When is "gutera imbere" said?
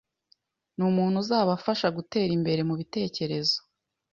1.97-2.61